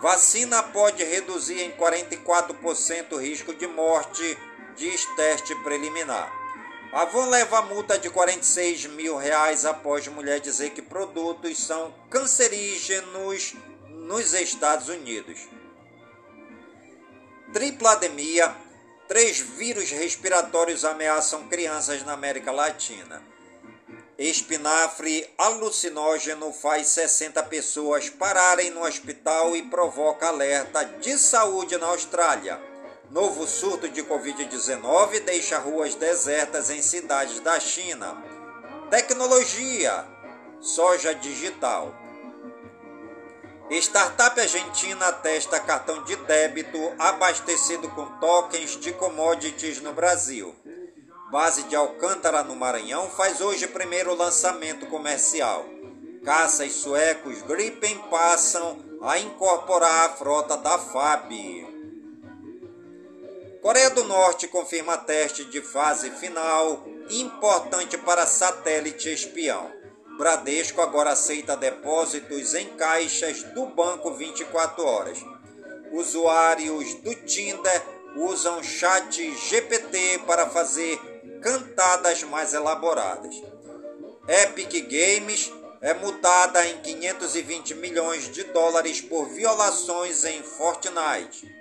[0.00, 4.38] Vacina pode reduzir em 44% o risco de morte,
[4.76, 6.39] diz teste preliminar.
[6.92, 13.54] Avon leva multa de 46 mil reais após mulher dizer que produtos são cancerígenos
[13.88, 15.38] nos Estados Unidos.
[17.52, 18.54] Triplademia.
[19.06, 23.22] Três vírus respiratórios ameaçam crianças na América Latina.
[24.16, 32.69] Espinafre alucinógeno faz 60 pessoas pararem no hospital e provoca alerta de saúde na Austrália.
[33.10, 38.22] Novo surto de Covid-19 deixa ruas desertas em cidades da China.
[38.90, 40.06] Tecnologia,
[40.60, 41.94] soja digital.
[43.70, 50.54] Startup argentina testa cartão de débito abastecido com tokens de commodities no Brasil
[51.30, 55.64] base de Alcântara, no Maranhão, faz hoje primeiro lançamento comercial.
[56.24, 61.69] Caças suecos Gripen passam a incorporar a frota da FAB.
[63.62, 69.70] Coreia do Norte confirma teste de fase final importante para satélite espião.
[70.16, 75.18] Bradesco agora aceita depósitos em caixas do banco 24 horas.
[75.92, 77.82] Usuários do Tinder
[78.16, 80.98] usam chat GPT para fazer
[81.42, 83.34] cantadas mais elaboradas.
[84.26, 85.52] Epic Games
[85.82, 91.59] é multada em 520 milhões de dólares por violações em Fortnite.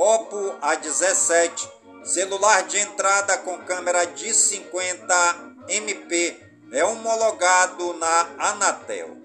[0.00, 1.68] Oppo A17,
[2.04, 6.40] celular de entrada com câmera de 50 MP,
[6.70, 9.16] é homologado na Anatel.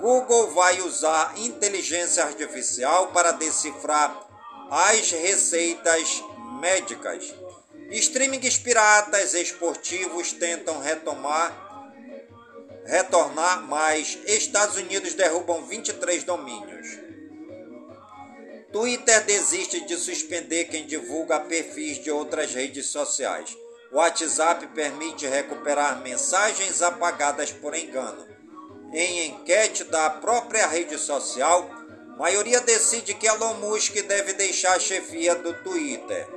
[0.00, 4.26] Google vai usar inteligência artificial para decifrar
[4.72, 6.20] as receitas
[6.60, 7.32] médicas.
[7.92, 11.64] Streamings piratas esportivos tentam retomar
[12.84, 17.05] retornar, mas Estados Unidos derrubam 23 domínios.
[18.76, 23.56] Twitter desiste de suspender quem divulga perfis de outras redes sociais.
[23.90, 28.28] WhatsApp permite recuperar mensagens apagadas por engano.
[28.92, 31.70] Em enquete da própria rede social,
[32.18, 36.28] maioria decide que Elon Musk deve deixar a chefia do Twitter.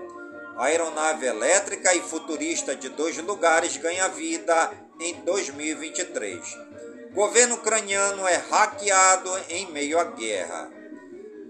[0.55, 4.71] A aeronave elétrica e futurista de dois lugares ganha vida
[5.01, 6.39] em 2023.
[7.11, 10.78] Governo ucraniano é hackeado em meio à guerra.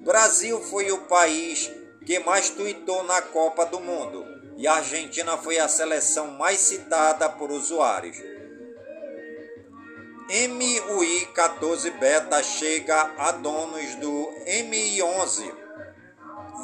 [0.03, 1.71] Brasil foi o país
[2.05, 4.25] que mais tuitou na Copa do Mundo
[4.57, 8.17] e a Argentina foi a seleção mais citada por usuários.
[10.29, 14.31] MUI 14 Beta chega a donos do
[14.67, 15.53] MI 11,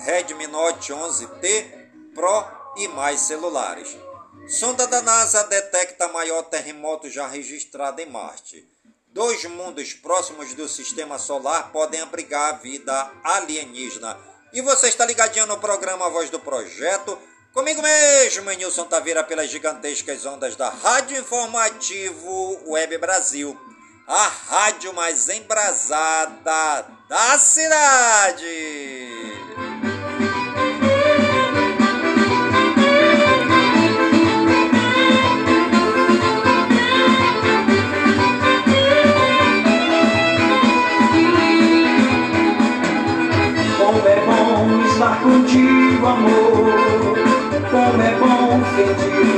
[0.06, 2.46] Redmi Note 11T Pro
[2.78, 3.98] e mais celulares.
[4.48, 8.75] Sonda da NASA detecta maior terremoto já registrado em Marte.
[9.16, 14.18] Dois mundos próximos do sistema solar podem abrigar a vida alienígena.
[14.52, 17.18] E você está ligadinho no programa Voz do Projeto?
[17.54, 23.58] Comigo mesmo, Nilson Taveira, pelas gigantescas ondas da Rádio Informativo Web Brasil,
[24.06, 29.25] a rádio mais embrasada da cidade.
[48.98, 49.35] Bom sentir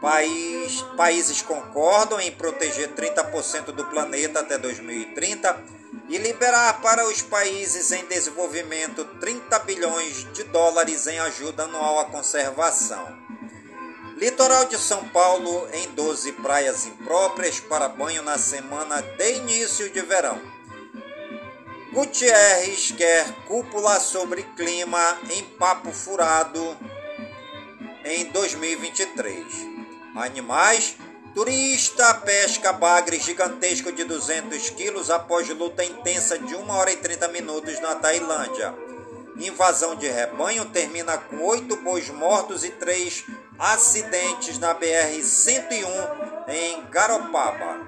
[0.00, 5.62] País- países concordam em proteger 30% do planeta até 2030
[6.08, 12.04] e liberar para os países em desenvolvimento 30 bilhões de dólares em ajuda anual à
[12.06, 13.06] conservação.
[14.16, 20.00] Litoral de São Paulo em 12 praias impróprias para banho na semana de início de
[20.00, 20.40] verão.
[21.92, 26.76] Gutierrez quer cúpula sobre clima em papo furado
[28.04, 29.79] em 2023.
[30.14, 30.96] Animais.
[31.34, 37.28] Turista pesca bagre gigantesco de 200 quilos após luta intensa de 1 hora e 30
[37.28, 38.74] minutos na Tailândia.
[39.36, 43.24] Invasão de rebanho termina com oito bois mortos e três
[43.58, 45.84] acidentes na BR-101
[46.48, 47.78] em Garopaba.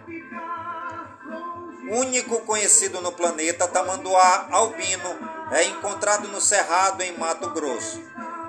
[1.91, 5.19] Único conhecido no planeta, tamanduá albino
[5.51, 8.01] é encontrado no Cerrado, em Mato Grosso.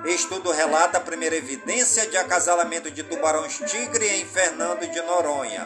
[0.05, 5.65] Estudo relata a primeira evidência de acasalamento de tubarões-tigre em Fernando de Noronha.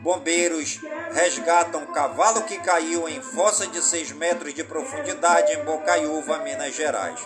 [0.00, 0.80] Bombeiros
[1.12, 7.20] resgatam cavalo que caiu em fossa de 6 metros de profundidade em Bocaiúva, Minas Gerais.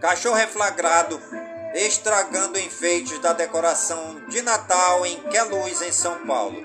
[0.00, 1.20] Cachorro é flagrado
[1.74, 6.62] estragando enfeites da decoração de Natal em Queluz, em São Paulo.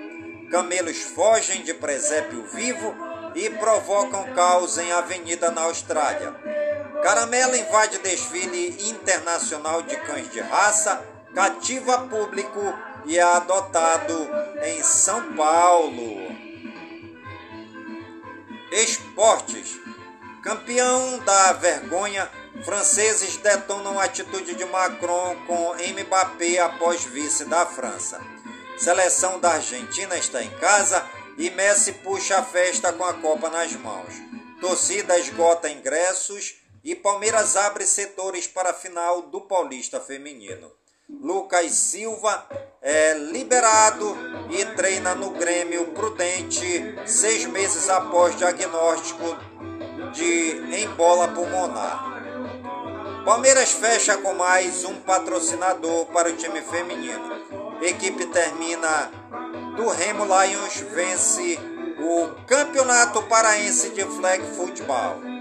[0.50, 2.94] Camelos fogem de presépio vivo
[3.34, 6.34] e provocam caos em avenida na Austrália.
[7.04, 12.62] Caramelo invade desfile internacional de cães de raça, cativa público
[13.06, 14.30] e é adotado
[14.64, 16.32] em São Paulo.
[18.72, 19.80] Esportes.
[20.44, 22.30] Campeão da vergonha,
[22.64, 28.22] franceses detonam a atitude de Macron com Mbappé após vice da França.
[28.78, 31.06] Seleção da Argentina está em casa
[31.38, 34.14] e Messi puxa a festa com a Copa nas mãos.
[34.60, 40.72] Torcida esgota ingressos e Palmeiras abre setores para a final do Paulista Feminino.
[41.10, 42.48] Lucas Silva
[42.82, 44.18] é liberado
[44.50, 46.66] e treina no Grêmio Prudente
[47.06, 49.38] seis meses após diagnóstico
[50.14, 52.12] de embola pulmonar.
[53.26, 57.80] Palmeiras fecha com mais um patrocinador para o time feminino.
[57.82, 59.12] Equipe termina
[59.76, 61.60] do Remo Lions vence
[62.00, 65.41] o Campeonato Paraense de Flag Futebol.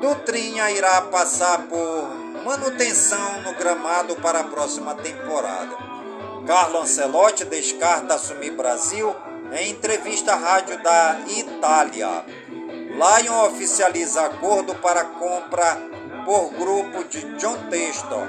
[0.00, 2.08] Dutrinha irá passar por
[2.42, 5.76] manutenção no gramado para a próxima temporada.
[6.46, 9.14] Carlo Ancelotti descarta assumir Brasil
[9.52, 12.24] em entrevista à rádio da Itália.
[12.48, 15.76] Lion oficializa acordo para compra
[16.24, 18.26] por grupo de John Textor.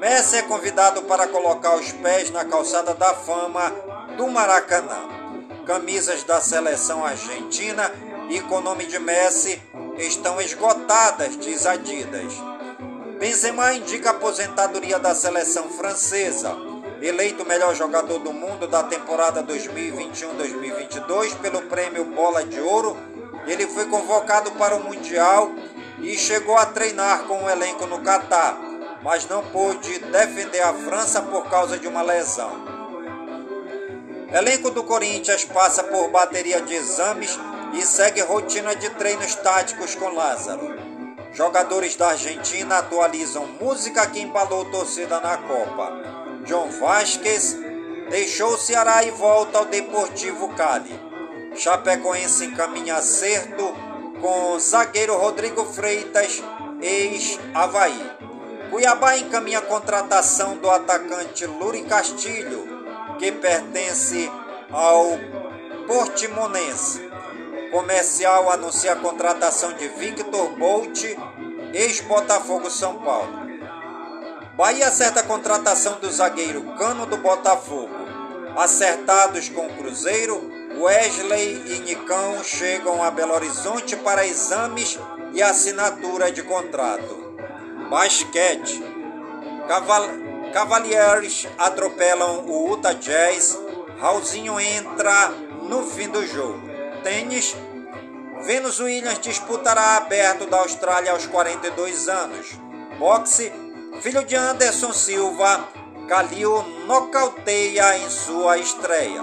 [0.00, 3.70] Messi é convidado para colocar os pés na calçada da fama
[4.16, 5.08] do Maracanã.
[5.64, 7.92] Camisas da seleção argentina
[8.28, 9.62] e com nome de Messi
[9.98, 12.32] estão esgotadas, diz Adidas.
[13.18, 16.56] Benzema indica a aposentadoria da seleção francesa.
[17.00, 22.96] Eleito melhor jogador do mundo da temporada 2021-2022 pelo prêmio Bola de Ouro,
[23.46, 25.50] ele foi convocado para o Mundial
[26.00, 28.58] e chegou a treinar com o elenco no Catar,
[29.02, 32.50] mas não pôde defender a França por causa de uma lesão.
[34.32, 37.38] Elenco do Corinthians passa por bateria de exames
[37.72, 40.76] e segue rotina de treinos táticos com Lázaro.
[41.32, 45.92] Jogadores da Argentina atualizam música que embalou torcida na Copa.
[46.44, 47.56] John Vasquez,
[48.08, 50.98] deixou o Ceará e volta ao Deportivo Cali.
[51.54, 53.74] Chapecoense encaminha acerto
[54.20, 56.42] com zagueiro Rodrigo Freitas,
[56.80, 58.12] ex-Havaí.
[58.70, 62.66] Cuiabá encaminha a contratação do atacante Luri Castilho,
[63.18, 64.30] que pertence
[64.70, 65.18] ao
[65.86, 67.05] Portimonense.
[67.70, 71.04] Comercial anuncia a contratação de Victor Bolt,
[71.72, 73.46] ex-Botafogo São Paulo.
[74.56, 77.94] Bahia acerta a contratação do zagueiro Cano do Botafogo.
[78.56, 84.98] Acertados com o Cruzeiro, Wesley e Nicão chegam a Belo Horizonte para exames
[85.34, 87.36] e assinatura de contrato.
[87.90, 88.82] Basquete.
[89.68, 90.08] Caval
[90.52, 93.58] Cavaliers atropelam o Utah Jazz.
[93.98, 95.30] Raulzinho entra
[95.68, 96.65] no fim do jogo.
[97.06, 97.54] Tênis.
[98.42, 102.58] Venus Williams disputará aberto da Austrália aos 42 anos.
[102.98, 103.52] Boxe.
[104.02, 105.68] Filho de Anderson Silva,
[106.08, 109.22] Calil nocauteia em sua estreia.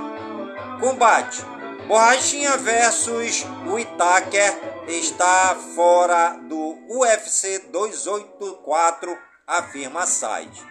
[0.79, 1.43] Combate:
[1.85, 4.57] Borrachinha versus o Itaker
[4.87, 10.65] está fora do UFC 284, afirma site.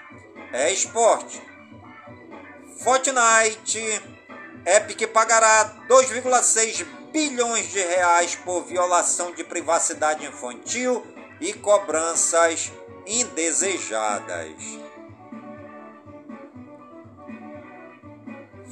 [0.51, 1.43] É esporte.
[2.83, 4.03] Fortnite
[4.65, 11.05] Epic pagará 2,6 bilhões de reais por violação de privacidade infantil
[11.41, 12.73] e cobranças
[13.07, 14.57] indesejadas.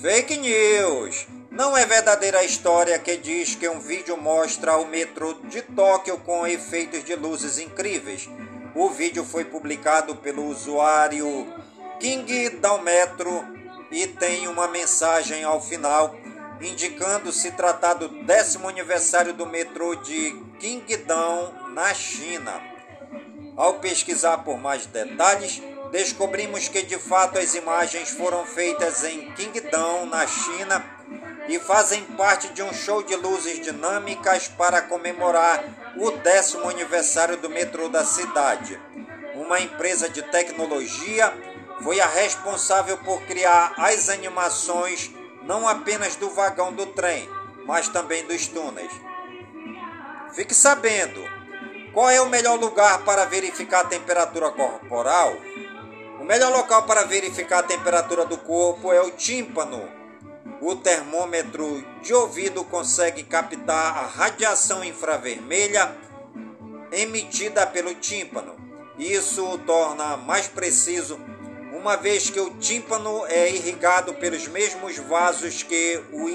[0.01, 1.27] Fake news.
[1.51, 6.17] Não é verdadeira a história que diz que um vídeo mostra o metrô de Tóquio
[6.19, 8.31] com efeitos de luzes incríveis.
[8.75, 11.53] O vídeo foi publicado pelo usuário
[11.99, 12.51] King
[12.83, 13.45] Metro
[13.91, 16.17] e tem uma mensagem ao final
[16.61, 22.61] indicando se tratar do décimo aniversário do metrô de Qingdao na China.
[23.57, 30.07] Ao pesquisar por mais detalhes, descobrimos que de fato as imagens foram feitas em Qingdao,
[30.07, 30.85] na China,
[31.49, 35.65] e fazem parte de um show de luzes dinâmicas para comemorar
[35.97, 38.81] o décimo aniversário do metrô da cidade.
[39.35, 41.33] Uma empresa de tecnologia
[41.83, 45.11] foi a responsável por criar as animações
[45.51, 47.29] não apenas do vagão do trem,
[47.67, 48.93] mas também dos túneis.
[50.33, 51.21] Fique sabendo,
[51.93, 55.35] qual é o melhor lugar para verificar a temperatura corporal?
[56.21, 59.91] O melhor local para verificar a temperatura do corpo é o tímpano.
[60.61, 65.97] O termômetro de ouvido consegue captar a radiação infravermelha
[66.93, 68.55] emitida pelo tímpano.
[68.97, 71.19] Isso o torna mais preciso,
[71.81, 76.29] uma vez que o tímpano é irrigado pelos mesmos vasos que o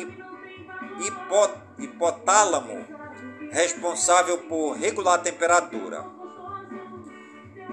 [1.77, 2.85] hipotálamo,
[3.51, 6.03] responsável por regular a temperatura.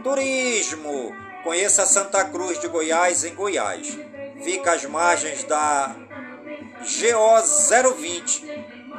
[0.02, 3.98] Turismo Conheça Santa Cruz de Goiás, em Goiás.
[4.44, 5.96] Fica às margens da
[6.78, 8.44] GO 020,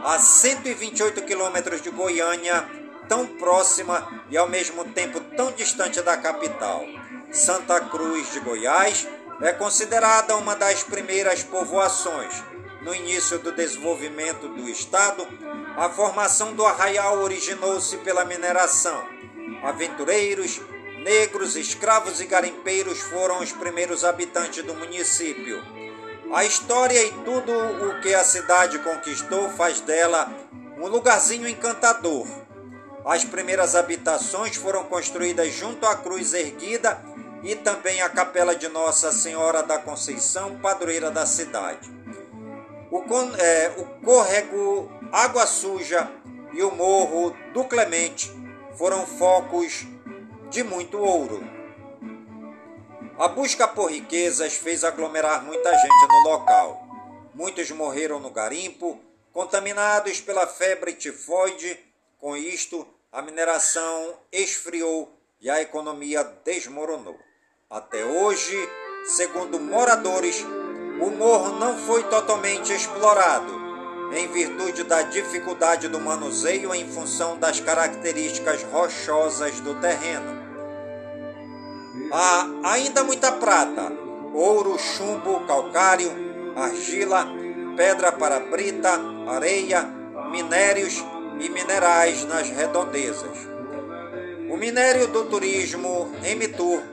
[0.04, 2.68] a 128 quilômetros de Goiânia,
[3.08, 6.84] tão próxima e ao mesmo tempo tão distante da capital.
[7.34, 9.08] Santa Cruz de Goiás
[9.42, 12.32] é considerada uma das primeiras povoações.
[12.84, 15.28] No início do desenvolvimento do estado,
[15.76, 19.04] a formação do arraial originou-se pela mineração.
[19.64, 20.62] Aventureiros,
[21.04, 25.62] Negros, escravos e garimpeiros foram os primeiros habitantes do município.
[26.34, 30.32] A história e tudo o que a cidade conquistou faz dela
[30.78, 32.26] um lugarzinho encantador.
[33.06, 37.04] As primeiras habitações foram construídas junto à cruz erguida
[37.44, 41.92] e também a capela de Nossa Senhora da Conceição, padroeira da cidade.
[42.90, 43.04] O,
[43.38, 46.10] é, o córrego Água Suja
[46.54, 48.32] e o morro do Clemente
[48.78, 49.86] foram focos
[50.50, 51.44] de muito ouro.
[53.18, 56.82] A busca por riquezas fez aglomerar muita gente no local.
[57.34, 59.00] Muitos morreram no garimpo,
[59.32, 61.78] contaminados pela febre tifoide.
[62.20, 67.20] Com isto, a mineração esfriou e a economia desmoronou.
[67.74, 68.70] Até hoje,
[69.04, 70.46] segundo moradores,
[71.02, 73.52] o morro não foi totalmente explorado,
[74.16, 80.40] em virtude da dificuldade do manuseio em função das características rochosas do terreno.
[82.12, 83.92] Há ainda muita prata,
[84.36, 86.12] ouro, chumbo, calcário,
[86.56, 87.26] argila,
[87.76, 89.82] pedra para brita, areia,
[90.30, 91.04] minérios
[91.40, 93.36] e minerais nas redondezas.
[94.48, 96.93] O Minério do Turismo, Emitur,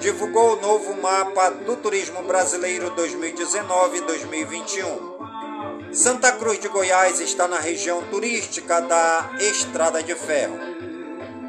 [0.00, 5.92] divulgou o novo mapa do turismo brasileiro 2019-2021.
[5.92, 10.58] Santa Cruz de Goiás está na região turística da Estrada de Ferro.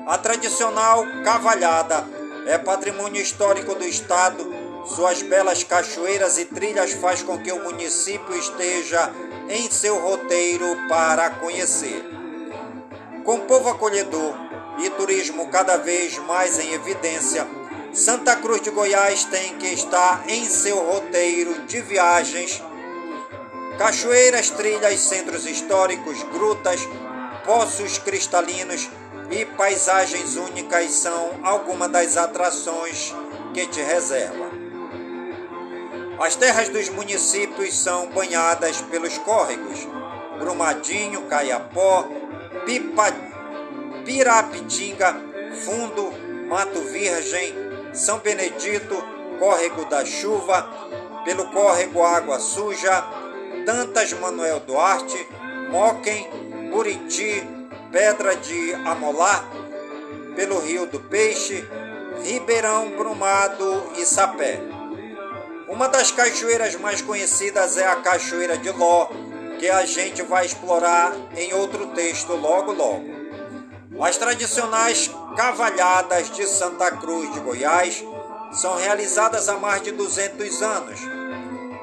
[0.06, 2.06] A tradicional cavalhada
[2.46, 8.36] é patrimônio histórico do Estado suas belas cachoeiras e trilhas faz com que o município
[8.36, 9.12] esteja
[9.48, 12.04] em seu roteiro para conhecer.
[13.24, 14.34] Com povo acolhedor
[14.80, 17.48] e turismo cada vez mais em evidência,
[17.94, 22.64] Santa Cruz de Goiás tem que estar em seu roteiro de viagens.
[23.78, 26.88] Cachoeiras, trilhas, centros históricos, grutas,
[27.46, 28.90] poços cristalinos
[29.30, 33.14] e paisagens únicas são algumas das atrações
[33.54, 34.50] que te reserva.
[36.20, 39.86] As terras dos municípios são banhadas pelos córregos
[40.40, 42.08] Brumadinho, Caiapó,
[42.66, 43.14] Pipa,
[44.06, 45.16] Pirapitinga,
[45.64, 46.12] Fundo,
[46.48, 48.96] Mato Virgem, São Benedito,
[49.40, 50.70] Córrego da Chuva,
[51.26, 53.04] pelo Córrego Água Suja,
[53.66, 55.28] Tantas Manuel Duarte,
[55.70, 56.30] Moquem,
[56.72, 57.48] Buriti,
[57.92, 59.46] Pedra de Amolar,
[60.36, 61.68] pelo Rio do Peixe,
[62.24, 64.60] Ribeirão Brumado e Sapé.
[65.68, 69.10] Uma das cachoeiras mais conhecidas é a Cachoeira de Ló,
[69.60, 73.11] que a gente vai explorar em outro texto logo logo.
[74.00, 78.04] As tradicionais cavalhadas de Santa Cruz de Goiás
[78.54, 81.00] são realizadas há mais de 200 anos.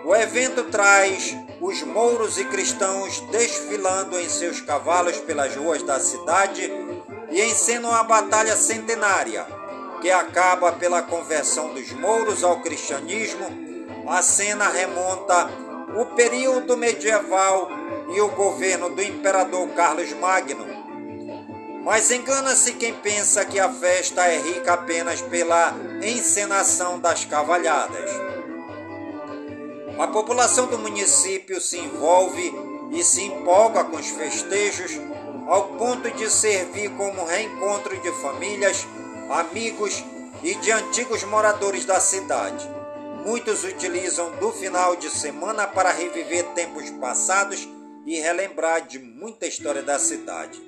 [0.04, 6.72] O evento traz os mouros e cristãos desfilando em seus cavalos pelas ruas da cidade
[7.30, 9.46] e encenam a batalha centenária,
[10.00, 13.68] que acaba pela conversão dos mouros ao cristianismo
[14.08, 15.50] a cena remonta
[15.94, 17.68] o período medieval
[18.14, 20.77] e o governo do imperador Carlos Magno.
[21.88, 28.10] Mas engana-se quem pensa que a festa é rica apenas pela encenação das cavalhadas.
[29.98, 32.52] A população do município se envolve
[32.92, 35.00] e se empolga com os festejos
[35.46, 38.86] ao ponto de servir como reencontro de famílias,
[39.30, 40.04] amigos
[40.42, 42.68] e de antigos moradores da cidade.
[43.24, 47.66] Muitos utilizam do final de semana para reviver tempos passados
[48.04, 50.67] e relembrar de muita história da cidade.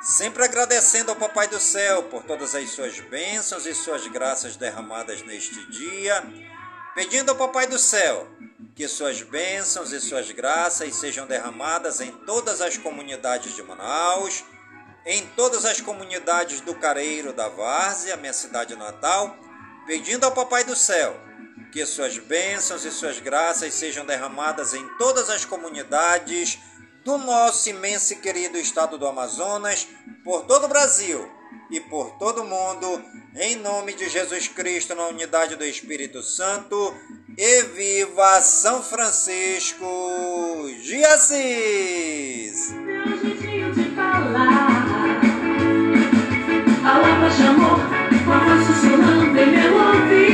[0.00, 5.22] Sempre agradecendo ao Papai do Céu por todas as suas bênçãos e suas graças derramadas
[5.22, 6.24] neste dia.
[6.94, 8.28] Pedindo ao Papai do Céu
[8.76, 14.44] que suas bênçãos e suas graças sejam derramadas em todas as comunidades de Manaus,
[15.04, 19.36] em todas as comunidades do Careiro da Várzea, minha cidade natal.
[19.84, 21.18] Pedindo ao Papai do Céu
[21.72, 26.60] que suas bênçãos e suas graças sejam derramadas em todas as comunidades
[27.04, 29.88] do nosso imenso e querido estado do Amazonas,
[30.24, 31.28] por todo o Brasil
[31.70, 33.02] e por todo o mundo,
[33.36, 36.94] em nome de Jesus Cristo, na unidade do Espírito Santo,
[37.36, 39.86] e viva São Francisco
[40.82, 42.68] de Assis!
[47.28, 47.78] De amor,
[48.66, 50.27] sussurrando em meu ouvido.